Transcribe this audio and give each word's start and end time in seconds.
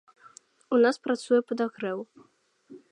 У 0.77 0.79
нас 0.85 0.95
працуе 1.05 1.41
падагрэў. 1.51 1.99